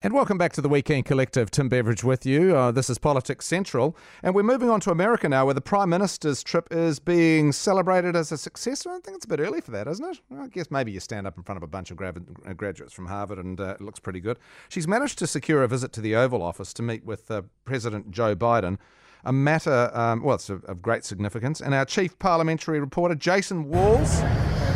And 0.00 0.14
welcome 0.14 0.38
back 0.38 0.52
to 0.52 0.60
the 0.60 0.68
Weekend 0.68 1.06
Collective. 1.06 1.50
Tim 1.50 1.68
Beveridge 1.68 2.04
with 2.04 2.24
you. 2.24 2.56
Uh, 2.56 2.70
this 2.70 2.88
is 2.88 2.98
Politics 2.98 3.44
Central. 3.46 3.96
And 4.22 4.32
we're 4.32 4.44
moving 4.44 4.70
on 4.70 4.78
to 4.82 4.92
America 4.92 5.28
now, 5.28 5.44
where 5.44 5.54
the 5.54 5.60
Prime 5.60 5.90
Minister's 5.90 6.44
trip 6.44 6.68
is 6.70 7.00
being 7.00 7.50
celebrated 7.50 8.14
as 8.14 8.30
a 8.30 8.38
success. 8.38 8.86
I 8.86 9.00
think 9.00 9.16
it's 9.16 9.24
a 9.24 9.28
bit 9.28 9.40
early 9.40 9.60
for 9.60 9.72
that, 9.72 9.88
isn't 9.88 10.08
it? 10.08 10.20
Well, 10.30 10.42
I 10.42 10.46
guess 10.46 10.70
maybe 10.70 10.92
you 10.92 11.00
stand 11.00 11.26
up 11.26 11.36
in 11.36 11.42
front 11.42 11.56
of 11.56 11.64
a 11.64 11.66
bunch 11.66 11.90
of 11.90 11.96
gra- 11.96 12.12
graduates 12.56 12.92
from 12.92 13.06
Harvard 13.06 13.38
and 13.38 13.60
uh, 13.60 13.74
it 13.74 13.80
looks 13.80 13.98
pretty 13.98 14.20
good. 14.20 14.38
She's 14.68 14.86
managed 14.86 15.18
to 15.18 15.26
secure 15.26 15.64
a 15.64 15.68
visit 15.68 15.92
to 15.94 16.00
the 16.00 16.14
Oval 16.14 16.44
Office 16.44 16.72
to 16.74 16.82
meet 16.82 17.04
with 17.04 17.28
uh, 17.28 17.42
President 17.64 18.12
Joe 18.12 18.36
Biden. 18.36 18.78
A 19.24 19.32
matter, 19.32 19.90
um, 19.94 20.22
well, 20.22 20.36
it's 20.36 20.48
of, 20.48 20.62
of 20.66 20.80
great 20.80 21.04
significance. 21.04 21.60
And 21.60 21.74
our 21.74 21.84
chief 21.84 22.16
parliamentary 22.20 22.78
reporter, 22.78 23.16
Jason 23.16 23.68
Walls, 23.68 24.20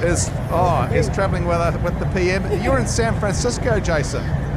is 0.02 0.28
oh 0.50 0.90
is 0.92 1.08
travelling 1.10 1.44
with, 1.46 1.58
uh, 1.58 1.78
with 1.84 1.96
the 2.00 2.06
PM. 2.06 2.60
You're 2.60 2.80
in 2.80 2.88
San 2.88 3.16
Francisco, 3.20 3.78
Jason. 3.78 4.51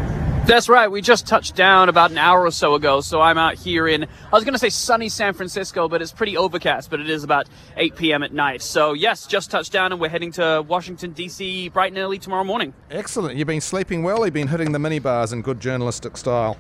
That's 0.46 0.70
right. 0.70 0.92
We 0.92 1.02
just 1.02 1.26
touched 1.26 1.56
down 1.56 1.90
about 1.90 2.12
an 2.12 2.20
hour 2.20 2.46
or 2.46 2.52
so 2.52 2.76
ago. 2.76 3.02
So 3.02 3.20
I'm 3.20 3.40
out 3.40 3.56
here 3.56 3.88
in, 3.88 4.04
I 4.04 4.30
was 4.32 4.44
going 4.44 4.54
to 4.54 4.60
say 4.60 4.70
sunny 4.70 5.10
San 5.10 5.34
Francisco, 5.34 5.90
but 5.90 6.04
it's 6.04 6.12
pretty 6.12 6.38
overcast, 6.38 6.92
but 6.92 7.00
it 7.00 7.10
is 7.10 7.24
about 7.24 7.50
8 7.78 7.96
p.m. 7.96 8.22
at 8.22 8.32
night. 8.32 8.62
So 8.62 8.94
yes, 8.94 9.26
just 9.26 9.50
touched 9.50 9.72
down 9.72 9.92
and 9.92 10.00
we're 10.00 10.10
heading 10.10 10.32
to 10.34 10.64
Washington, 10.68 11.14
D.C. 11.14 11.70
bright 11.70 11.94
and 11.94 11.98
early 11.98 12.20
tomorrow 12.20 12.44
morning. 12.44 12.76
Excellent. 12.92 13.38
You've 13.38 13.48
been 13.48 13.60
sleeping 13.60 14.04
well. 14.04 14.24
You've 14.24 14.36
been 14.36 14.48
hitting 14.48 14.72
the 14.72 14.78
minibars 14.78 15.34
in 15.34 15.42
good 15.42 15.60
journalistic 15.60 16.16
style. 16.16 16.58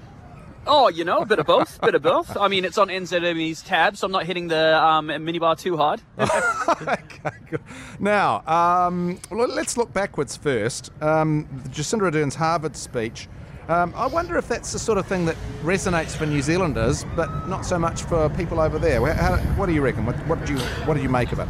Oh, 0.65 0.89
you 0.89 1.05
know, 1.05 1.19
a 1.19 1.25
bit 1.27 1.37
of 1.37 1.45
both, 1.45 1.79
bit 1.81 1.93
of 1.93 2.01
both. 2.01 2.35
I 2.35 2.47
mean, 2.47 2.65
it's 2.65 2.79
on 2.79 2.87
NZME's 2.87 3.61
tab, 3.61 3.97
so 3.97 4.07
I'm 4.07 4.11
not 4.11 4.25
hitting 4.25 4.47
the 4.47 4.83
um, 4.83 5.09
minibar 5.09 5.55
too 5.55 5.77
hard. 5.77 6.01
okay, 6.17 7.29
good. 7.51 7.61
Now, 7.99 8.41
um, 8.47 9.19
well, 9.29 9.47
let's 9.47 9.77
look 9.77 9.93
backwards 9.93 10.35
first. 10.35 10.91
Um, 11.03 11.45
Jacinda 11.69 12.05
Ardern's 12.05 12.33
Harvard 12.33 12.75
speech 12.75 13.27
um, 13.67 13.93
I 13.95 14.07
wonder 14.07 14.37
if 14.37 14.47
that's 14.47 14.71
the 14.71 14.79
sort 14.79 14.97
of 14.97 15.07
thing 15.07 15.25
that 15.25 15.35
resonates 15.63 16.15
for 16.15 16.25
New 16.25 16.41
Zealanders, 16.41 17.05
but 17.15 17.47
not 17.47 17.65
so 17.65 17.79
much 17.79 18.03
for 18.03 18.29
people 18.29 18.59
over 18.59 18.77
there. 18.77 19.05
How, 19.13 19.37
what 19.55 19.65
do 19.65 19.73
you 19.73 19.81
reckon? 19.81 20.05
What, 20.05 20.15
what, 20.27 20.39
did 20.39 20.49
you 20.49 20.57
What 20.85 20.93
did 20.95 21.03
you 21.03 21.09
make 21.09 21.31
of 21.31 21.39
it? 21.39 21.47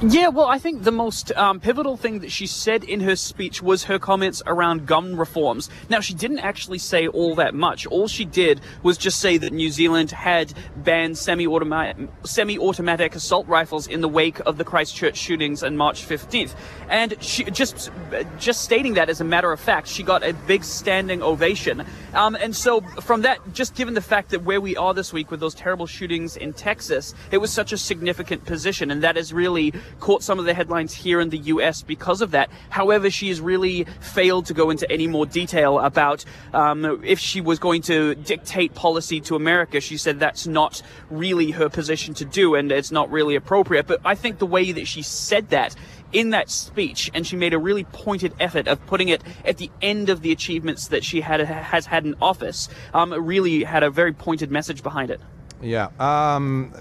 Yeah, 0.00 0.28
well, 0.28 0.46
I 0.46 0.60
think 0.60 0.84
the 0.84 0.92
most 0.92 1.32
um, 1.32 1.58
pivotal 1.58 1.96
thing 1.96 2.20
that 2.20 2.30
she 2.30 2.46
said 2.46 2.84
in 2.84 3.00
her 3.00 3.16
speech 3.16 3.60
was 3.60 3.82
her 3.84 3.98
comments 3.98 4.40
around 4.46 4.86
gun 4.86 5.16
reforms. 5.16 5.68
Now, 5.88 5.98
she 5.98 6.14
didn't 6.14 6.38
actually 6.38 6.78
say 6.78 7.08
all 7.08 7.34
that 7.34 7.52
much. 7.52 7.84
All 7.84 8.06
she 8.06 8.24
did 8.24 8.60
was 8.84 8.96
just 8.96 9.18
say 9.18 9.38
that 9.38 9.52
New 9.52 9.70
Zealand 9.70 10.12
had 10.12 10.54
banned 10.76 11.18
semi-automatic, 11.18 11.96
semi-automatic 12.22 13.16
assault 13.16 13.48
rifles 13.48 13.88
in 13.88 14.00
the 14.00 14.08
wake 14.08 14.38
of 14.46 14.56
the 14.56 14.62
Christchurch 14.62 15.16
shootings 15.16 15.64
on 15.64 15.76
March 15.76 16.06
15th. 16.06 16.54
And 16.88 17.20
she 17.20 17.42
just 17.44 17.90
just 18.38 18.62
stating 18.62 18.94
that 18.94 19.10
as 19.10 19.20
a 19.20 19.24
matter 19.24 19.50
of 19.50 19.58
fact, 19.58 19.88
she 19.88 20.04
got 20.04 20.22
a 20.22 20.32
big 20.46 20.62
standing 20.62 21.22
ovation. 21.22 21.84
Um, 22.14 22.36
and 22.36 22.54
so 22.54 22.82
from 23.00 23.22
that, 23.22 23.40
just 23.52 23.74
given 23.74 23.94
the 23.94 24.00
fact 24.00 24.30
that 24.30 24.44
where 24.44 24.60
we 24.60 24.76
are 24.76 24.94
this 24.94 25.12
week 25.12 25.32
with 25.32 25.40
those 25.40 25.56
terrible 25.56 25.86
shootings 25.86 26.36
in 26.36 26.52
Texas, 26.52 27.16
it 27.32 27.38
was 27.38 27.52
such 27.52 27.72
a 27.72 27.76
significant 27.76 28.44
position, 28.44 28.92
and 28.92 29.02
that 29.02 29.16
is 29.16 29.32
really 29.32 29.72
caught 30.00 30.22
some 30.22 30.38
of 30.38 30.44
the 30.44 30.54
headlines 30.54 30.94
here 30.94 31.20
in 31.20 31.30
the 31.30 31.38
US 31.38 31.82
because 31.82 32.20
of 32.20 32.30
that. 32.32 32.50
However, 32.70 33.10
she 33.10 33.28
has 33.28 33.40
really 33.40 33.84
failed 34.00 34.46
to 34.46 34.54
go 34.54 34.70
into 34.70 34.90
any 34.90 35.06
more 35.06 35.26
detail 35.26 35.78
about 35.78 36.24
um, 36.52 37.02
if 37.04 37.18
she 37.18 37.40
was 37.40 37.58
going 37.58 37.82
to 37.82 38.14
dictate 38.14 38.74
policy 38.74 39.20
to 39.22 39.36
America. 39.36 39.80
She 39.80 39.96
said 39.96 40.20
that's 40.20 40.46
not 40.46 40.82
really 41.10 41.50
her 41.52 41.68
position 41.68 42.14
to 42.14 42.24
do 42.24 42.54
and 42.54 42.70
it's 42.72 42.90
not 42.90 43.10
really 43.10 43.34
appropriate. 43.34 43.86
But 43.86 44.00
I 44.04 44.14
think 44.14 44.38
the 44.38 44.46
way 44.46 44.72
that 44.72 44.86
she 44.86 45.02
said 45.02 45.50
that 45.50 45.74
in 46.12 46.30
that 46.30 46.50
speech, 46.50 47.10
and 47.14 47.26
she 47.26 47.36
made 47.36 47.52
a 47.52 47.58
really 47.58 47.84
pointed 47.84 48.32
effort 48.40 48.66
of 48.66 48.84
putting 48.86 49.08
it 49.08 49.22
at 49.44 49.58
the 49.58 49.70
end 49.82 50.08
of 50.08 50.22
the 50.22 50.32
achievements 50.32 50.88
that 50.88 51.04
she 51.04 51.20
had 51.20 51.40
has 51.40 51.86
had 51.86 52.04
in 52.06 52.14
office. 52.20 52.68
Um, 52.94 53.12
really 53.12 53.64
had 53.64 53.82
a 53.82 53.90
very 53.90 54.12
pointed 54.12 54.50
message 54.50 54.82
behind 54.82 55.10
it. 55.10 55.20
Yeah. 55.60 55.88
Um, 55.98 56.72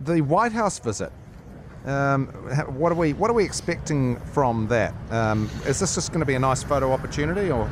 the 0.00 0.20
White 0.22 0.52
House 0.52 0.78
visit 0.78 1.12
um, 1.86 2.26
what 2.76 2.92
are 2.92 2.96
we 2.96 3.12
What 3.14 3.30
are 3.30 3.34
we 3.34 3.44
expecting 3.44 4.16
from 4.16 4.68
that? 4.68 4.94
Um, 5.10 5.48
is 5.66 5.80
this 5.80 5.94
just 5.94 6.10
going 6.10 6.20
to 6.20 6.26
be 6.26 6.34
a 6.34 6.38
nice 6.38 6.62
photo 6.62 6.92
opportunity, 6.92 7.50
or? 7.50 7.70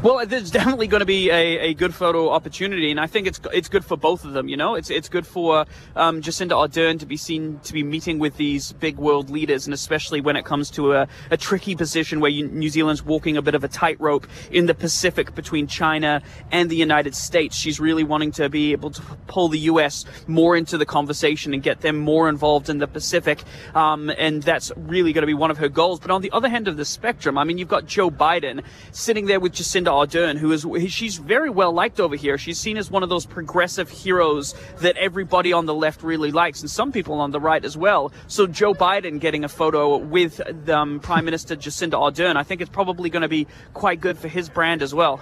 Well, 0.00 0.24
there's 0.24 0.52
definitely 0.52 0.86
going 0.86 1.00
to 1.00 1.06
be 1.06 1.28
a, 1.30 1.58
a 1.58 1.74
good 1.74 1.92
photo 1.92 2.30
opportunity, 2.30 2.92
and 2.92 3.00
I 3.00 3.08
think 3.08 3.26
it's 3.26 3.40
it's 3.52 3.68
good 3.68 3.84
for 3.84 3.96
both 3.96 4.24
of 4.24 4.32
them. 4.32 4.48
You 4.48 4.56
know, 4.56 4.76
it's 4.76 4.90
it's 4.90 5.08
good 5.08 5.26
for 5.26 5.66
um, 5.96 6.22
Jacinda 6.22 6.52
Ardern 6.52 7.00
to 7.00 7.06
be 7.06 7.16
seen 7.16 7.58
to 7.64 7.72
be 7.72 7.82
meeting 7.82 8.20
with 8.20 8.36
these 8.36 8.72
big 8.74 8.96
world 8.96 9.28
leaders, 9.28 9.66
and 9.66 9.74
especially 9.74 10.20
when 10.20 10.36
it 10.36 10.44
comes 10.44 10.70
to 10.70 10.92
a, 10.92 11.08
a 11.32 11.36
tricky 11.36 11.74
position 11.74 12.20
where 12.20 12.30
you, 12.30 12.46
New 12.46 12.68
Zealand's 12.68 13.04
walking 13.04 13.36
a 13.36 13.42
bit 13.42 13.56
of 13.56 13.64
a 13.64 13.68
tightrope 13.68 14.28
in 14.52 14.66
the 14.66 14.74
Pacific 14.74 15.34
between 15.34 15.66
China 15.66 16.22
and 16.52 16.70
the 16.70 16.76
United 16.76 17.16
States. 17.16 17.56
She's 17.56 17.80
really 17.80 18.04
wanting 18.04 18.30
to 18.32 18.48
be 18.48 18.70
able 18.70 18.90
to 18.90 19.02
pull 19.26 19.48
the 19.48 19.58
U.S. 19.60 20.04
more 20.28 20.56
into 20.56 20.78
the 20.78 20.86
conversation 20.86 21.54
and 21.54 21.60
get 21.60 21.80
them 21.80 21.98
more 21.98 22.28
involved 22.28 22.68
in 22.68 22.78
the 22.78 22.86
Pacific, 22.86 23.42
um, 23.74 24.10
and 24.16 24.44
that's 24.44 24.70
really 24.76 25.12
going 25.12 25.22
to 25.22 25.26
be 25.26 25.34
one 25.34 25.50
of 25.50 25.58
her 25.58 25.68
goals. 25.68 25.98
But 25.98 26.12
on 26.12 26.22
the 26.22 26.30
other 26.30 26.48
hand 26.48 26.68
of 26.68 26.76
the 26.76 26.84
spectrum, 26.84 27.36
I 27.36 27.42
mean, 27.42 27.58
you've 27.58 27.66
got 27.66 27.84
Joe 27.84 28.12
Biden 28.12 28.62
sitting 28.92 29.26
there 29.26 29.40
with 29.40 29.54
Jacinda 29.54 29.77
Ardern, 29.86 30.36
who 30.38 30.52
is 30.52 30.66
she's 30.92 31.16
very 31.16 31.50
well 31.50 31.72
liked 31.72 32.00
over 32.00 32.16
here. 32.16 32.38
She's 32.38 32.58
seen 32.58 32.76
as 32.76 32.90
one 32.90 33.02
of 33.02 33.08
those 33.08 33.26
progressive 33.26 33.90
heroes 33.90 34.54
that 34.78 34.96
everybody 34.96 35.52
on 35.52 35.66
the 35.66 35.74
left 35.74 36.02
really 36.02 36.32
likes, 36.32 36.60
and 36.60 36.70
some 36.70 36.92
people 36.92 37.20
on 37.20 37.30
the 37.30 37.40
right 37.40 37.64
as 37.64 37.76
well. 37.76 38.12
So 38.26 38.46
Joe 38.46 38.74
Biden 38.74 39.20
getting 39.20 39.44
a 39.44 39.48
photo 39.48 39.96
with 39.96 40.40
um, 40.68 41.00
Prime 41.00 41.24
Minister 41.24 41.56
Jacinda 41.56 41.92
Ardern, 41.92 42.36
I 42.36 42.42
think 42.42 42.60
it's 42.60 42.70
probably 42.70 43.10
going 43.10 43.22
to 43.22 43.28
be 43.28 43.46
quite 43.74 44.00
good 44.00 44.18
for 44.18 44.28
his 44.28 44.48
brand 44.48 44.82
as 44.82 44.94
well. 44.94 45.20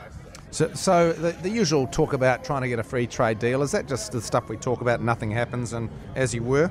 So, 0.51 0.73
so 0.75 1.13
the, 1.13 1.33
the, 1.33 1.51
usual 1.51 1.87
talk 1.89 2.13
about 2.13 2.45
trying 2.45 2.63
to 2.63 2.69
get 2.69 2.79
a 2.79 2.85
free 2.85 3.07
trade 3.07 3.39
deal 3.39 3.63
is 3.63 3.73
that 3.73 3.89
just 3.89 4.13
the 4.13 4.23
stuff 4.23 4.49
we 4.49 4.57
talk 4.57 4.81
about? 4.81 5.03
Nothing 5.03 5.31
happens, 5.31 5.73
and 5.73 5.91
as 6.15 6.35
you 6.35 6.43
were. 6.43 6.71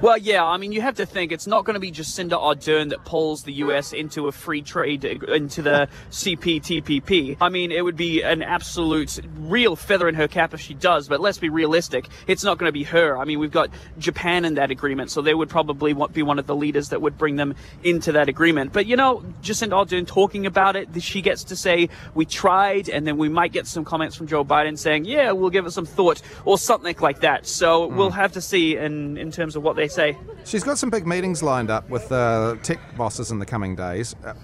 Well, 0.00 0.18
yeah, 0.18 0.44
I 0.44 0.56
mean, 0.56 0.72
you 0.72 0.80
have 0.80 0.96
to 0.96 1.06
think 1.06 1.32
it's 1.32 1.46
not 1.46 1.64
going 1.64 1.74
to 1.74 1.80
be 1.80 1.92
Jacinda 1.92 2.38
Ardern 2.38 2.90
that 2.90 3.04
pulls 3.04 3.42
the 3.44 3.52
U.S. 3.54 3.92
into 3.92 4.28
a 4.28 4.32
free 4.32 4.62
trade, 4.62 5.04
into 5.04 5.62
the 5.62 5.88
CPTPP. 6.10 7.36
I 7.40 7.48
mean, 7.48 7.72
it 7.72 7.84
would 7.84 7.96
be 7.96 8.22
an 8.22 8.42
absolute 8.42 9.20
real 9.38 9.76
feather 9.76 10.08
in 10.08 10.14
her 10.14 10.28
cap 10.28 10.54
if 10.54 10.60
she 10.60 10.74
does, 10.74 11.08
but 11.08 11.20
let's 11.20 11.38
be 11.38 11.48
realistic. 11.48 12.08
It's 12.26 12.44
not 12.44 12.58
going 12.58 12.68
to 12.68 12.72
be 12.72 12.84
her. 12.84 13.16
I 13.16 13.24
mean, 13.24 13.38
we've 13.38 13.52
got 13.52 13.70
Japan 13.98 14.44
in 14.44 14.54
that 14.54 14.70
agreement, 14.70 15.10
so 15.10 15.22
they 15.22 15.34
would 15.34 15.48
probably 15.48 15.94
be 16.12 16.22
one 16.22 16.38
of 16.38 16.46
the 16.46 16.56
leaders 16.56 16.90
that 16.90 17.02
would 17.02 17.18
bring 17.18 17.36
them 17.36 17.54
into 17.82 18.12
that 18.12 18.28
agreement. 18.28 18.72
But, 18.72 18.86
you 18.86 18.96
know, 18.96 19.24
Jacinda 19.42 19.72
Ardern 19.72 20.06
talking 20.06 20.46
about 20.46 20.76
it, 20.76 20.88
she 21.02 21.22
gets 21.22 21.44
to 21.44 21.56
say, 21.56 21.88
we 22.14 22.24
tried, 22.24 22.88
and 22.88 23.06
then 23.06 23.16
we 23.16 23.28
might 23.28 23.52
get 23.52 23.66
some 23.66 23.84
comments 23.84 24.16
from 24.16 24.26
Joe 24.26 24.44
Biden 24.44 24.78
saying, 24.78 25.04
yeah, 25.04 25.32
we'll 25.32 25.50
give 25.50 25.66
it 25.66 25.72
some 25.72 25.86
thought, 25.86 26.22
or 26.44 26.58
something 26.58 26.96
like 27.00 27.20
that. 27.20 27.46
So 27.46 27.88
mm. 27.90 27.96
we'll 27.96 28.10
have 28.10 28.32
to 28.32 28.40
see 28.40 28.76
in, 28.76 29.16
in 29.16 29.30
terms 29.30 29.55
of 29.56 29.62
what 29.62 29.76
they 29.76 29.88
say. 29.88 30.16
She's 30.44 30.62
got 30.62 30.78
some 30.78 30.90
big 30.90 31.06
meetings 31.06 31.42
lined 31.42 31.70
up 31.70 31.88
with 31.90 32.10
uh, 32.12 32.56
tech 32.62 32.78
bosses 32.96 33.30
in 33.30 33.38
the 33.38 33.46
coming 33.46 33.74
days. 33.74 34.14
Uh, 34.24 34.34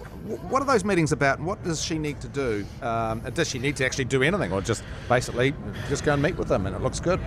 what 0.48 0.62
are 0.62 0.66
those 0.66 0.84
meetings 0.84 1.12
about, 1.12 1.38
and 1.38 1.46
what 1.46 1.62
does 1.62 1.82
she 1.82 1.98
need 1.98 2.20
to 2.20 2.28
do? 2.28 2.64
Um, 2.80 3.20
does 3.34 3.48
she 3.48 3.58
need 3.58 3.76
to 3.76 3.84
actually 3.84 4.06
do 4.06 4.22
anything, 4.22 4.52
or 4.52 4.60
just 4.60 4.82
basically 5.08 5.54
just 5.88 6.04
go 6.04 6.14
and 6.14 6.22
meet 6.22 6.36
with 6.36 6.48
them, 6.48 6.66
and 6.66 6.74
it 6.74 6.82
looks 6.82 7.00
good? 7.00 7.20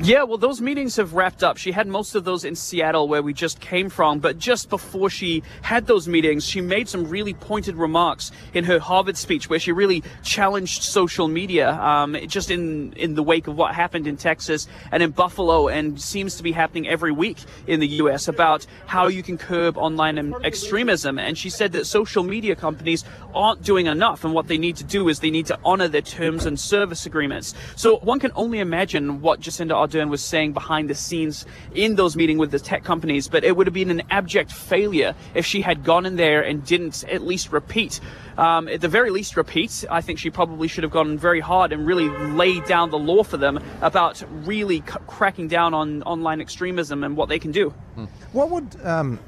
Yeah, 0.00 0.24
well, 0.24 0.38
those 0.38 0.60
meetings 0.60 0.96
have 0.96 1.14
wrapped 1.14 1.44
up. 1.44 1.56
She 1.56 1.70
had 1.70 1.86
most 1.86 2.16
of 2.16 2.24
those 2.24 2.44
in 2.44 2.56
Seattle, 2.56 3.06
where 3.06 3.22
we 3.22 3.32
just 3.32 3.60
came 3.60 3.88
from. 3.88 4.18
But 4.18 4.40
just 4.40 4.68
before 4.68 5.08
she 5.08 5.44
had 5.62 5.86
those 5.86 6.08
meetings, 6.08 6.44
she 6.44 6.60
made 6.60 6.88
some 6.88 7.08
really 7.08 7.32
pointed 7.32 7.76
remarks 7.76 8.32
in 8.54 8.64
her 8.64 8.80
Harvard 8.80 9.16
speech, 9.16 9.48
where 9.48 9.60
she 9.60 9.70
really 9.70 10.02
challenged 10.24 10.82
social 10.82 11.28
media, 11.28 11.74
um, 11.74 12.16
just 12.26 12.50
in 12.50 12.92
in 12.94 13.14
the 13.14 13.22
wake 13.22 13.46
of 13.46 13.56
what 13.56 13.72
happened 13.72 14.08
in 14.08 14.16
Texas 14.16 14.66
and 14.90 15.00
in 15.00 15.12
Buffalo, 15.12 15.68
and 15.68 16.00
seems 16.00 16.34
to 16.38 16.42
be 16.42 16.50
happening 16.50 16.88
every 16.88 17.12
week 17.12 17.38
in 17.68 17.78
the 17.78 17.88
U.S. 18.02 18.26
about 18.26 18.66
how 18.86 19.06
you 19.06 19.22
can 19.22 19.38
curb 19.38 19.78
online 19.78 20.34
extremism. 20.42 21.20
And 21.20 21.38
she 21.38 21.50
said 21.50 21.70
that 21.72 21.86
social 21.86 22.24
media 22.24 22.56
companies 22.56 23.04
aren't 23.32 23.62
doing 23.62 23.86
enough, 23.86 24.24
and 24.24 24.34
what 24.34 24.48
they 24.48 24.58
need 24.58 24.74
to 24.76 24.84
do 24.84 25.08
is 25.08 25.20
they 25.20 25.30
need 25.30 25.46
to 25.46 25.58
honor 25.64 25.86
their 25.86 26.02
terms 26.02 26.46
and 26.46 26.58
service 26.58 27.06
agreements. 27.06 27.54
So 27.76 27.98
one 27.98 28.18
can 28.18 28.32
only 28.34 28.58
imagine 28.58 29.20
what 29.20 29.38
Jacinda 29.38 29.83
Ardern 29.86 30.08
was 30.08 30.22
saying 30.22 30.52
behind 30.52 30.90
the 30.90 30.94
scenes 30.94 31.46
in 31.74 31.96
those 31.96 32.16
meetings 32.16 32.38
with 32.38 32.50
the 32.50 32.58
tech 32.58 32.84
companies, 32.84 33.28
but 33.28 33.44
it 33.44 33.56
would 33.56 33.66
have 33.66 33.74
been 33.74 33.90
an 33.90 34.02
abject 34.10 34.52
failure 34.52 35.14
if 35.34 35.46
she 35.46 35.60
had 35.60 35.84
gone 35.84 36.06
in 36.06 36.16
there 36.16 36.42
and 36.42 36.64
didn't 36.64 37.04
at 37.04 37.22
least 37.22 37.52
repeat. 37.52 38.00
Um, 38.36 38.68
at 38.68 38.80
the 38.80 38.88
very 38.88 39.10
least, 39.10 39.36
repeat. 39.36 39.84
I 39.90 40.00
think 40.00 40.18
she 40.18 40.30
probably 40.30 40.68
should 40.68 40.84
have 40.84 40.92
gone 40.92 41.18
very 41.18 41.40
hard 41.40 41.72
and 41.72 41.86
really 41.86 42.08
laid 42.08 42.64
down 42.64 42.90
the 42.90 42.98
law 42.98 43.22
for 43.22 43.36
them 43.36 43.60
about 43.80 44.22
really 44.44 44.78
c- 44.78 44.98
cracking 45.06 45.48
down 45.48 45.74
on 45.74 46.02
online 46.02 46.40
extremism 46.40 47.04
and 47.04 47.16
what 47.16 47.28
they 47.28 47.38
can 47.38 47.52
do. 47.52 47.70
Hmm. 47.94 48.04
What 48.32 48.50
would 48.50 48.76
um 48.84 49.20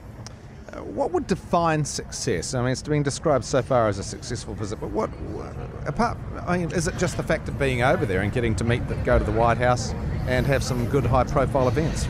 what 0.82 1.12
would 1.12 1.26
define 1.26 1.85
success? 1.85 2.55
I 2.55 2.62
mean, 2.62 2.73
it's 2.73 2.82
been 2.82 3.02
described 3.02 3.44
so 3.44 3.62
far 3.62 3.88
as 3.88 3.99
a 3.99 4.02
successful 4.02 4.55
visit, 4.55 4.81
but 4.81 4.91
what, 4.91 5.11
apart? 5.87 6.19
I 6.47 6.59
mean, 6.59 6.70
is 6.73 6.87
it 6.87 6.97
just 6.99 7.17
the 7.17 7.23
fact 7.23 7.49
of 7.49 7.59
being 7.59 7.82
over 7.82 8.05
there 8.05 8.20
and 8.20 8.32
getting 8.32 8.55
to 8.56 8.64
meet, 8.64 8.87
the, 8.88 8.94
go 8.97 9.19
to 9.19 9.25
the 9.25 9.32
White 9.32 9.59
House, 9.59 9.94
and 10.26 10.46
have 10.46 10.62
some 10.62 10.87
good 10.87 11.05
high-profile 11.05 11.69
events? 11.69 12.08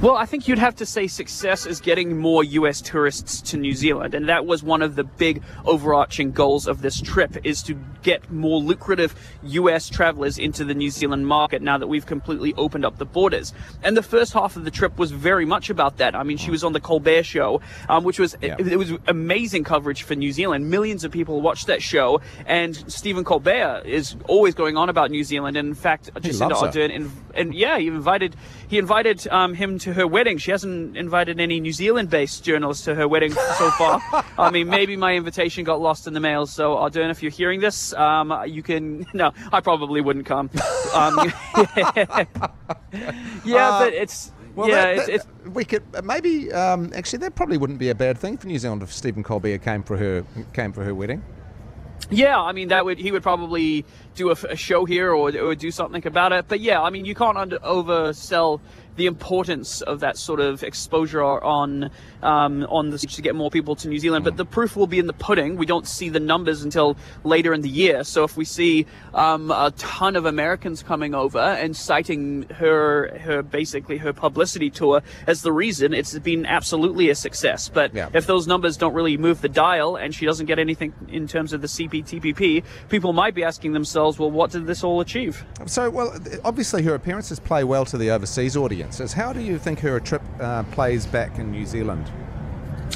Well, 0.00 0.16
I 0.16 0.26
think 0.26 0.48
you'd 0.48 0.58
have 0.58 0.76
to 0.76 0.86
say 0.86 1.06
success 1.06 1.66
is 1.66 1.80
getting 1.80 2.18
more 2.18 2.44
US 2.44 2.80
tourists 2.80 3.40
to 3.50 3.56
New 3.56 3.72
Zealand. 3.72 4.14
And 4.14 4.28
that 4.28 4.46
was 4.46 4.62
one 4.62 4.82
of 4.82 4.96
the 4.96 5.04
big 5.04 5.42
overarching 5.64 6.32
goals 6.32 6.66
of 6.66 6.82
this 6.82 7.00
trip 7.00 7.36
is 7.44 7.62
to 7.64 7.74
get 8.02 8.30
more 8.30 8.60
lucrative 8.60 9.14
US 9.42 9.88
travelers 9.88 10.38
into 10.38 10.64
the 10.64 10.74
New 10.74 10.90
Zealand 10.90 11.26
market 11.26 11.62
now 11.62 11.78
that 11.78 11.86
we've 11.86 12.06
completely 12.06 12.54
opened 12.54 12.84
up 12.84 12.98
the 12.98 13.04
borders. 13.04 13.52
And 13.82 13.96
the 13.96 14.02
first 14.02 14.32
half 14.32 14.56
of 14.56 14.64
the 14.64 14.70
trip 14.70 14.98
was 14.98 15.10
very 15.10 15.44
much 15.44 15.70
about 15.70 15.98
that. 15.98 16.14
I 16.14 16.22
mean, 16.22 16.36
she 16.36 16.50
was 16.50 16.64
on 16.64 16.72
the 16.72 16.80
Colbert 16.80 17.24
show, 17.24 17.60
um, 17.88 18.04
which 18.04 18.18
was, 18.18 18.36
yeah. 18.40 18.56
it, 18.58 18.68
it, 18.68 18.76
was 18.76 18.92
amazing 19.06 19.64
coverage 19.64 20.02
for 20.02 20.14
New 20.14 20.32
Zealand. 20.32 20.70
Millions 20.70 21.04
of 21.04 21.12
people 21.12 21.40
watched 21.40 21.66
that 21.66 21.82
show. 21.82 22.20
And 22.46 22.76
Stephen 22.90 23.24
Colbert 23.24 23.82
is 23.84 24.16
always 24.26 24.54
going 24.54 24.76
on 24.76 24.88
about 24.88 25.10
New 25.10 25.24
Zealand. 25.24 25.56
And 25.56 25.68
in 25.68 25.74
fact, 25.74 26.12
Jacinda 26.14 26.52
Ardern, 26.52 26.94
and, 26.94 27.10
and 27.34 27.54
yeah, 27.54 27.78
he 27.78 27.88
invited, 27.88 28.36
he 28.68 28.78
invited 28.78 29.26
um, 29.28 29.54
him 29.54 29.67
to 29.76 29.92
her 29.92 30.06
wedding. 30.06 30.38
She 30.38 30.50
hasn't 30.50 30.96
invited 30.96 31.40
any 31.40 31.60
New 31.60 31.72
Zealand-based 31.72 32.44
journalists 32.44 32.84
to 32.84 32.94
her 32.94 33.06
wedding 33.06 33.32
so 33.32 33.70
far. 33.72 34.00
I 34.38 34.50
mean, 34.50 34.68
maybe 34.68 34.96
my 34.96 35.14
invitation 35.14 35.64
got 35.64 35.80
lost 35.80 36.06
in 36.06 36.14
the 36.14 36.20
mail. 36.20 36.46
So 36.46 36.76
Ardern, 36.76 37.10
if 37.10 37.22
you're 37.22 37.32
hearing 37.32 37.60
this, 37.60 37.92
um, 37.94 38.32
you 38.46 38.62
can. 38.62 39.06
No, 39.18 39.32
I 39.52 39.60
probably 39.60 40.00
wouldn't 40.00 40.26
come. 40.26 40.48
Um, 40.94 41.16
yeah, 43.44 43.68
uh, 43.68 43.80
but 43.80 43.92
it's. 43.92 44.30
Well, 44.54 44.68
yeah, 44.68 44.74
that, 44.74 44.96
that, 44.96 45.08
it's, 45.08 45.24
it's, 45.24 45.54
we 45.54 45.64
could 45.64 45.82
maybe 46.04 46.52
um, 46.52 46.92
actually 46.94 47.18
that 47.20 47.34
probably 47.34 47.58
wouldn't 47.58 47.80
be 47.80 47.88
a 47.88 47.96
bad 47.96 48.16
thing 48.16 48.36
for 48.36 48.46
New 48.46 48.58
Zealand 48.58 48.82
if 48.82 48.92
Stephen 48.92 49.24
Colbert 49.24 49.58
came 49.58 49.82
for 49.82 49.96
her 49.96 50.24
came 50.52 50.72
for 50.72 50.84
her 50.84 50.94
wedding. 50.94 51.24
Yeah, 52.10 52.40
I 52.40 52.52
mean 52.52 52.68
that 52.68 52.84
would 52.84 52.98
he 52.98 53.12
would 53.12 53.22
probably 53.22 53.84
do 54.14 54.30
a, 54.30 54.36
a 54.48 54.56
show 54.56 54.84
here 54.84 55.12
or, 55.12 55.36
or, 55.36 55.54
do 55.54 55.70
something 55.70 56.06
about 56.06 56.32
it. 56.32 56.46
But 56.48 56.60
yeah, 56.60 56.80
I 56.80 56.90
mean 56.90 57.04
you 57.04 57.14
can't 57.14 57.36
under, 57.36 57.58
oversell 57.58 58.60
the 58.98 59.06
importance 59.06 59.80
of 59.80 60.00
that 60.00 60.18
sort 60.18 60.40
of 60.40 60.62
exposure 60.62 61.22
on 61.22 61.90
um, 62.22 62.64
on 62.64 62.90
the 62.90 62.98
to 62.98 63.22
get 63.22 63.34
more 63.34 63.50
people 63.50 63.76
to 63.76 63.88
New 63.88 63.98
Zealand. 63.98 64.24
But 64.24 64.36
the 64.36 64.44
proof 64.44 64.76
will 64.76 64.88
be 64.88 64.98
in 64.98 65.06
the 65.06 65.12
pudding. 65.12 65.56
We 65.56 65.66
don't 65.66 65.86
see 65.86 66.08
the 66.08 66.20
numbers 66.20 66.62
until 66.62 66.96
later 67.24 67.54
in 67.54 67.62
the 67.62 67.68
year. 67.68 68.04
So 68.04 68.24
if 68.24 68.36
we 68.36 68.44
see 68.44 68.86
um, 69.14 69.50
a 69.50 69.72
ton 69.76 70.16
of 70.16 70.26
Americans 70.26 70.82
coming 70.82 71.14
over 71.14 71.38
and 71.38 71.76
citing 71.76 72.42
her 72.56 73.16
her 73.18 73.42
basically 73.42 73.98
her 73.98 74.12
publicity 74.12 74.68
tour 74.68 75.02
as 75.26 75.42
the 75.42 75.52
reason, 75.52 75.94
it's 75.94 76.18
been 76.18 76.44
absolutely 76.44 77.08
a 77.08 77.14
success. 77.14 77.68
But 77.68 77.94
yeah. 77.94 78.10
if 78.12 78.26
those 78.26 78.46
numbers 78.46 78.76
don't 78.76 78.94
really 78.94 79.16
move 79.16 79.40
the 79.40 79.48
dial 79.48 79.96
and 79.96 80.14
she 80.14 80.26
doesn't 80.26 80.46
get 80.46 80.58
anything 80.58 80.92
in 81.08 81.28
terms 81.28 81.52
of 81.52 81.60
the 81.60 81.68
CPTPP, 81.68 82.64
people 82.88 83.12
might 83.12 83.34
be 83.34 83.44
asking 83.44 83.72
themselves, 83.72 84.18
well, 84.18 84.30
what 84.30 84.50
did 84.50 84.66
this 84.66 84.82
all 84.82 85.00
achieve? 85.00 85.44
So, 85.66 85.88
well, 85.88 86.18
obviously 86.44 86.82
her 86.82 86.94
appearances 86.94 87.38
play 87.38 87.62
well 87.62 87.84
to 87.86 87.96
the 87.96 88.10
overseas 88.10 88.56
audiences. 88.88 89.12
How 89.12 89.32
do 89.32 89.40
you 89.40 89.58
think 89.58 89.80
her 89.80 90.00
trip 90.00 90.22
uh, 90.40 90.62
plays 90.64 91.06
back 91.06 91.38
in 91.38 91.50
New 91.50 91.66
Zealand? 91.66 92.10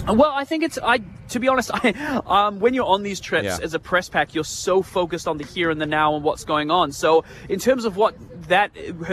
Well, 0.08 0.32
I 0.34 0.44
think 0.44 0.64
it's 0.64 0.78
I. 0.82 1.00
To 1.28 1.40
be 1.40 1.48
honest, 1.48 1.70
I, 1.74 2.20
um, 2.26 2.60
when 2.60 2.72
you're 2.74 2.86
on 2.86 3.02
these 3.02 3.20
trips 3.20 3.44
yeah. 3.44 3.58
as 3.62 3.74
a 3.74 3.78
press 3.78 4.08
pack, 4.08 4.34
you're 4.34 4.44
so 4.44 4.82
focused 4.82 5.28
on 5.28 5.36
the 5.36 5.44
here 5.44 5.70
and 5.70 5.80
the 5.80 5.86
now 5.86 6.14
and 6.14 6.24
what's 6.24 6.44
going 6.44 6.70
on. 6.70 6.92
So, 6.92 7.24
in 7.48 7.58
terms 7.58 7.84
of 7.84 7.96
what 7.96 8.14
that 8.48 8.70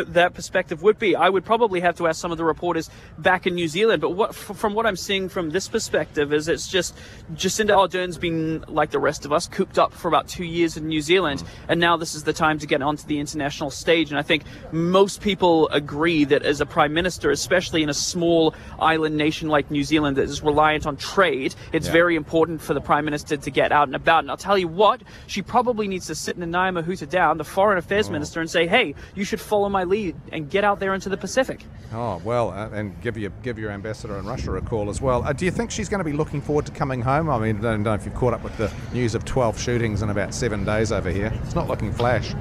that 0.07 0.33
perspective 0.33 0.81
would 0.83 0.99
be. 0.99 1.15
I 1.15 1.29
would 1.29 1.45
probably 1.45 1.79
have 1.81 1.95
to 1.97 2.07
ask 2.07 2.19
some 2.19 2.31
of 2.31 2.37
the 2.37 2.45
reporters 2.45 2.89
back 3.17 3.47
in 3.47 3.55
New 3.55 3.67
Zealand. 3.67 4.01
But 4.01 4.11
what 4.11 4.35
from 4.35 4.73
what 4.73 4.85
I'm 4.85 4.95
seeing 4.95 5.29
from 5.29 5.49
this 5.49 5.67
perspective 5.67 6.33
is 6.33 6.47
it's 6.47 6.67
just 6.67 6.95
Jacinda 7.33 7.77
Ardern's 7.77 8.17
been 8.17 8.63
like 8.67 8.91
the 8.91 8.99
rest 8.99 9.25
of 9.25 9.33
us, 9.33 9.47
cooped 9.47 9.77
up 9.77 9.93
for 9.93 10.07
about 10.07 10.27
two 10.27 10.45
years 10.45 10.77
in 10.77 10.87
New 10.87 11.01
Zealand, 11.01 11.41
mm. 11.41 11.47
and 11.67 11.79
now 11.79 11.97
this 11.97 12.15
is 12.15 12.23
the 12.23 12.33
time 12.33 12.59
to 12.59 12.67
get 12.67 12.81
onto 12.81 13.05
the 13.07 13.19
international 13.19 13.69
stage. 13.69 14.09
And 14.09 14.19
I 14.19 14.23
think 14.23 14.43
most 14.71 15.21
people 15.21 15.67
agree 15.69 16.23
that 16.25 16.43
as 16.43 16.61
a 16.61 16.65
prime 16.65 16.93
minister, 16.93 17.31
especially 17.31 17.83
in 17.83 17.89
a 17.89 17.93
small 17.93 18.53
island 18.79 19.17
nation 19.17 19.49
like 19.49 19.71
New 19.71 19.83
Zealand 19.83 20.17
that 20.17 20.23
is 20.23 20.41
reliant 20.41 20.85
on 20.85 20.97
trade, 20.97 21.55
it's 21.73 21.87
yeah. 21.87 21.93
very 21.93 22.15
important 22.15 22.61
for 22.61 22.73
the 22.73 22.81
prime 22.81 23.05
minister 23.05 23.37
to 23.37 23.51
get 23.51 23.71
out 23.71 23.87
and 23.87 23.95
about. 23.95 24.23
And 24.23 24.31
I'll 24.31 24.37
tell 24.37 24.57
you 24.57 24.67
what, 24.67 25.01
she 25.27 25.41
probably 25.41 25.87
needs 25.87 26.07
to 26.07 26.15
sit 26.15 26.39
Nanaia 26.39 26.71
Mahuta 26.81 27.09
down, 27.09 27.37
the 27.37 27.43
foreign 27.43 27.77
affairs 27.77 28.09
oh. 28.09 28.11
minister, 28.11 28.39
and 28.39 28.49
say, 28.49 28.67
hey, 28.67 28.95
you 29.19 29.25
should 29.25 29.41
follow 29.41 29.67
my 29.67 29.83
lead 29.83 30.15
and 30.31 30.49
get 30.49 30.63
out 30.63 30.79
there 30.79 30.93
into 30.93 31.09
the 31.09 31.17
Pacific. 31.17 31.65
Oh 31.93 32.21
well, 32.23 32.51
uh, 32.51 32.69
and 32.69 32.99
give 33.01 33.17
your 33.17 33.31
give 33.43 33.59
your 33.59 33.69
ambassador 33.69 34.17
in 34.17 34.25
Russia 34.25 34.55
a 34.55 34.61
call 34.61 34.89
as 34.89 35.01
well. 35.01 35.23
Uh, 35.23 35.33
do 35.33 35.43
you 35.43 35.51
think 35.51 35.69
she's 35.69 35.89
going 35.89 35.99
to 35.99 36.09
be 36.09 36.13
looking 36.13 36.41
forward 36.41 36.65
to 36.67 36.71
coming 36.71 37.01
home? 37.01 37.29
I 37.29 37.37
mean, 37.37 37.57
I 37.57 37.61
don't 37.61 37.83
know 37.83 37.93
if 37.93 38.05
you've 38.05 38.15
caught 38.15 38.33
up 38.33 38.43
with 38.43 38.55
the 38.57 38.71
news 38.93 39.15
of 39.15 39.25
12 39.25 39.59
shootings 39.59 40.01
in 40.01 40.09
about 40.09 40.33
seven 40.33 40.63
days 40.63 40.91
over 40.91 41.09
here. 41.09 41.33
It's 41.43 41.55
not 41.55 41.67
looking 41.67 41.91
flash. 41.91 42.33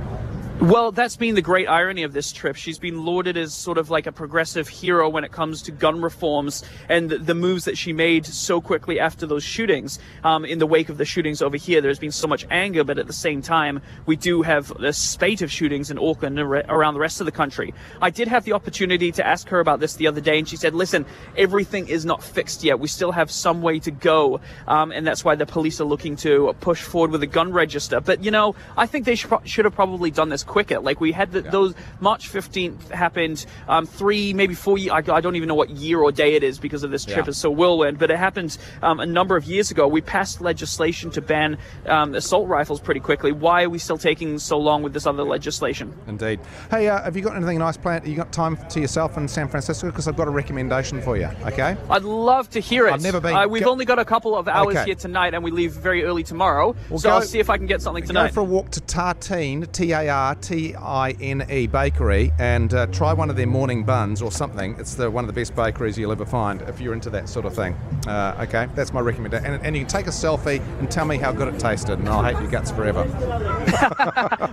Well, 0.61 0.91
that's 0.91 1.17
been 1.17 1.37
the 1.37 1.41
great 1.43 1.69
irony 1.69 2.03
of 2.03 2.13
this 2.13 2.33
trip. 2.33 2.57
She's 2.57 2.81
been 2.81 3.05
lauded 3.05 3.37
as 3.37 3.55
sort 3.55 3.79
of 3.79 3.91
like 3.91 4.09
a 4.09 4.13
progressive 4.13 4.67
hero 4.67 5.09
when 5.09 5.23
it 5.23 5.31
comes 5.31 5.63
to 5.63 5.71
gun 5.71 6.03
reforms 6.03 6.65
and 6.89 7.09
the, 7.09 7.35
moves 7.37 7.65
that 7.67 7.79
she 7.79 7.93
made 7.93 8.27
so 8.27 8.61
quickly 8.61 8.99
after 8.99 9.25
those 9.25 9.45
shootings. 9.45 10.01
Um, 10.25 10.45
in 10.45 10.59
the 10.59 10.67
wake 10.67 10.89
of 10.89 10.99
the 10.99 11.05
shootings 11.05 11.43
over 11.43 11.57
here, 11.57 11.81
there's 11.81 12.01
been 12.01 12.11
so 12.11 12.27
much 12.27 12.45
anger, 12.51 12.83
but 12.83 12.99
at 12.99 13.07
the 13.07 13.13
same 13.13 13.41
time, 13.41 13.81
we 14.07 14.17
do 14.17 14.43
have 14.43 14.73
a 14.73 14.93
spate 14.93 15.43
of 15.43 15.53
shootings 15.53 15.93
in 15.93 15.99
Auckland 15.99 16.41
and 16.41 16.51
around 16.69 16.95
the 16.95 17.01
rest 17.01 17.21
of 17.21 17.27
the 17.27 17.33
country. 17.33 17.73
I 18.03 18.11
did 18.11 18.27
have 18.27 18.45
the 18.45 18.55
opportunity 18.55 19.13
to 19.13 19.25
ask 19.25 19.49
her 19.51 19.61
about 19.61 19.79
this 19.79 19.95
the 19.95 20.09
other 20.09 20.21
day, 20.21 20.41
and 20.41 20.49
she 20.49 20.57
said, 20.57 20.75
listen, 20.75 21.07
everything 21.37 21.87
is 21.87 22.05
not 22.05 22.21
fixed 22.21 22.65
yet. 22.65 22.81
We 22.81 22.89
still 22.89 23.13
have 23.13 23.31
some 23.31 23.63
way 23.63 23.79
to 23.79 23.93
go, 23.93 24.41
um, 24.67 24.91
and 24.91 25.07
that's 25.07 25.25
why 25.25 25.37
the 25.37 25.47
police 25.47 25.81
are 25.81 25.85
looking 25.85 26.17
to 26.17 26.53
push 26.61 26.83
forward 26.83 27.13
with 27.13 27.23
a 27.23 27.29
gun 27.29 27.53
register. 27.53 28.01
But, 28.01 28.25
you 28.25 28.33
know, 28.33 28.57
I 28.77 28.87
think 28.87 29.05
they 29.05 29.15
should, 29.15 29.31
should 29.45 29.65
have 29.65 29.75
probably 29.77 30.11
done 30.11 30.31
this 30.31 30.43
quicker. 30.49 30.81
Like 30.81 31.01
we 31.01 31.13
had 31.13 31.31
the, 31.31 31.43
yeah. 31.43 31.51
those 31.51 31.75
March 32.01 32.33
15th 32.33 32.91
happened 32.91 33.47
um, 33.69 33.87
three, 33.87 34.33
maybe 34.33 34.55
four 34.55 34.79
years. 34.79 34.91
I, 34.93 34.99
I, 35.15 35.21
don't 35.21 35.37
even 35.37 35.49
know 35.49 35.55
what 35.55 35.71
year 35.71 36.01
or 36.01 36.11
day 36.11 36.35
it 36.35 36.43
is 36.43 36.59
because 36.59 36.83
of 36.83 36.91
this 36.91 37.05
trip 37.05 37.27
yeah. 37.27 37.31
is 37.31 37.37
so 37.37 37.51
whirlwind, 37.51 37.99
but 37.99 38.11
it 38.11 38.19
happened 38.19 38.59
um, 38.83 38.99
a 38.99 39.07
number 39.07 39.37
of 39.37 39.45
years 39.45 39.71
ago. 39.71 39.87
We 39.87 40.01
passed 40.01 40.41
legislation 40.41 41.11
to 41.13 41.21
ban 41.21 41.59
um, 41.87 42.15
assault 42.15 42.49
rifles 42.49 42.81
pretty 42.81 43.01
quickly. 43.01 43.31
Why 43.31 43.65
are 43.65 43.71
we 43.71 43.79
still 43.79 43.99
taking 43.99 44.39
so 44.39 44.59
long 44.59 44.83
with 44.83 44.95
this 44.95 45.07
other 45.07 45.23
legislation? 45.23 45.95
Indeed. 46.07 46.41
Hey, 46.71 46.89
uh, 46.89 47.03
have 47.03 47.17
you 47.17 47.23
got 47.23 47.37
anything 47.37 47.59
nice 47.59 47.77
planned? 47.77 48.07
You 48.07 48.17
got 48.17 48.33
time 48.33 48.57
to 48.57 48.81
yourself 48.81 49.17
in 49.17 49.29
San 49.29 49.49
Francisco? 49.49 49.89
Because 49.89 50.09
I've 50.09 50.17
got 50.17 50.29
a 50.29 50.33
recommendation 50.33 51.01
for 51.03 51.17
you. 51.17 51.29
Okay. 51.45 51.77
I'd 51.91 52.03
love 52.03 52.51
to 52.51 52.61
hear 52.61 52.87
it. 52.87 52.93
I've 52.93 53.03
never 53.03 53.21
been. 53.21 53.37
Uh, 53.37 53.47
we've 53.47 53.63
go- 53.63 53.71
only 53.71 53.85
got 53.85 53.99
a 53.99 54.05
couple 54.05 54.37
of 54.37 54.49
hours 54.49 54.77
okay. 54.77 54.87
here 54.87 54.95
tonight, 54.95 55.35
and 55.35 55.45
we 55.45 55.51
leave 55.51 55.73
very 55.73 56.05
early 56.05 56.23
tomorrow. 56.23 56.75
Well, 56.89 56.99
so 56.99 57.11
go, 57.11 57.15
I'll 57.17 57.23
see 57.23 57.39
if 57.39 57.51
I 57.51 57.59
can 57.59 57.67
get 57.67 57.83
something 57.83 58.05
tonight. 58.05 58.29
Go 58.29 58.35
for 58.35 58.41
a 58.41 58.45
walk 58.45 58.71
to 58.71 58.81
Tartine, 58.81 59.71
T 59.73 59.93
A 59.93 60.09
R 60.09 60.38
T 60.41 60.75
I 60.75 61.11
N 61.21 61.47
E 61.51 61.67
Bakery 61.67 62.33
and 62.39 62.73
uh, 62.73 62.87
try 62.87 63.13
one 63.13 63.31
of 63.31 63.37
their 63.37 63.47
morning 63.47 63.85
buns 63.85 64.23
or 64.23 64.31
something. 64.31 64.77
It's 64.79 64.95
the, 64.95 65.11
one 65.11 65.25
of 65.25 65.29
the 65.29 65.39
best 65.39 65.55
bakeries 65.55 65.99
you'll 65.99 66.13
ever 66.13 66.27
find 66.27 66.63
if 66.63 66.81
you're 66.81 66.95
into 66.95 67.11
that 67.11 67.29
sort 67.29 67.47
of 67.47 67.55
thing. 67.55 67.75
Uh, 68.07 68.45
okay, 68.47 68.69
that's 68.75 68.93
my 68.93 69.01
recommendation. 69.01 69.47
And, 69.47 69.65
and, 69.65 69.77
you 69.77 69.83
can 69.83 69.89
take 69.89 70.07
a 70.07 70.11
selfie 70.11 70.61
and 70.79 70.91
tell 70.91 71.05
me 71.05 71.17
how 71.17 71.33
good 71.33 71.53
it 71.53 71.59
tasted, 71.61 71.99
and 71.99 72.09
I'll 72.09 72.23
hate 72.23 72.41
your 72.41 72.51
guts 72.51 72.71
forever. 72.71 73.05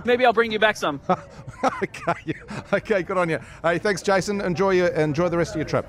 Maybe 0.04 0.24
I'll 0.24 0.32
bring 0.32 0.52
you 0.52 0.58
back 0.58 0.76
some. 0.76 1.00
okay, 1.82 2.34
okay, 2.72 3.02
good 3.02 3.18
on 3.18 3.28
you. 3.28 3.38
Hey, 3.62 3.78
thanks, 3.78 4.02
Jason. 4.02 4.40
Enjoy 4.40 4.70
your 4.70 4.88
enjoy 4.88 5.28
the 5.28 5.38
rest 5.38 5.52
of 5.52 5.56
your 5.56 5.66
trip. 5.66 5.86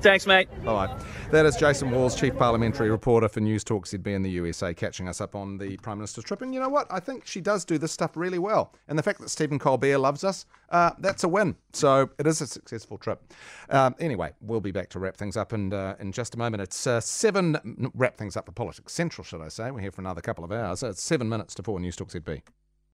Thanks, 0.00 0.26
mate. 0.26 0.48
All 0.66 0.74
right. 0.74 0.90
That 1.30 1.44
is 1.44 1.56
Jason 1.56 1.90
Walls, 1.90 2.18
Chief 2.18 2.34
Parliamentary 2.34 2.90
Reporter 2.90 3.28
for 3.28 3.40
News 3.40 3.62
Talk 3.62 3.86
ZB 3.86 4.06
in 4.06 4.22
the 4.22 4.30
USA, 4.30 4.72
catching 4.72 5.08
us 5.08 5.20
up 5.20 5.34
on 5.34 5.58
the 5.58 5.76
Prime 5.76 5.98
Minister's 5.98 6.24
trip. 6.24 6.40
And 6.40 6.54
you 6.54 6.60
know 6.60 6.70
what? 6.70 6.86
I 6.90 7.00
think 7.00 7.26
she 7.26 7.42
does 7.42 7.66
do 7.66 7.76
this 7.76 7.92
stuff 7.92 8.16
really 8.16 8.38
well. 8.38 8.72
And 8.88 8.98
the 8.98 9.02
fact 9.02 9.20
that 9.20 9.28
Stephen 9.28 9.58
Colbert 9.58 9.98
loves 9.98 10.24
us, 10.24 10.46
uh, 10.70 10.92
that's 11.00 11.24
a 11.24 11.28
win. 11.28 11.54
So 11.74 12.08
it 12.18 12.26
is 12.26 12.40
a 12.40 12.46
successful 12.46 12.96
trip. 12.96 13.20
Um, 13.68 13.94
anyway, 14.00 14.32
we'll 14.40 14.60
be 14.60 14.72
back 14.72 14.88
to 14.90 14.98
wrap 14.98 15.18
things 15.18 15.36
up 15.36 15.52
in, 15.52 15.72
uh, 15.72 15.96
in 16.00 16.12
just 16.12 16.34
a 16.34 16.38
moment. 16.38 16.62
It's 16.62 16.86
uh, 16.86 17.00
seven, 17.00 17.90
wrap 17.94 18.16
things 18.16 18.38
up 18.38 18.46
for 18.46 18.52
Politics 18.52 18.94
Central, 18.94 19.22
should 19.22 19.42
I 19.42 19.48
say. 19.48 19.70
We're 19.70 19.80
here 19.80 19.92
for 19.92 20.00
another 20.00 20.22
couple 20.22 20.44
of 20.44 20.50
hours. 20.50 20.82
It's 20.82 21.02
seven 21.02 21.28
minutes 21.28 21.54
to 21.56 21.62
four 21.62 21.78
News 21.78 21.96
Talk 21.96 22.08
ZB. 22.08 22.40